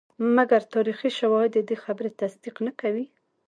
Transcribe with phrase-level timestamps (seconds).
[0.35, 3.05] مګر تاریخي شواهد ددې خبرې تصدیق نه کوي.